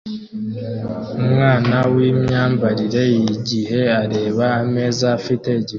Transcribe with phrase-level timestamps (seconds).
[1.21, 5.69] Umwana wimyambarire yigihe areba ameza afite igikombe